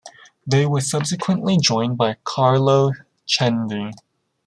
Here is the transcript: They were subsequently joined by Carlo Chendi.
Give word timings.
They 0.47 0.65
were 0.65 0.81
subsequently 0.81 1.59
joined 1.59 1.95
by 1.95 2.15
Carlo 2.23 2.93
Chendi. 3.27 3.93